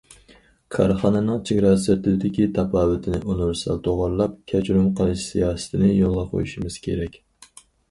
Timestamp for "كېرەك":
6.91-7.25